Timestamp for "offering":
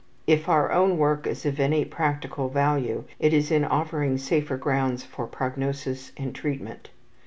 3.63-4.17